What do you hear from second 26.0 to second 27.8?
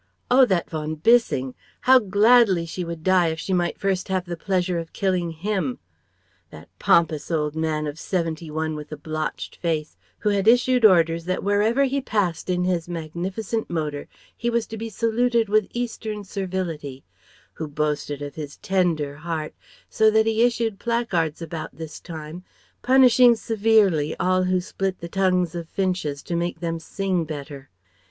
to make them sing better.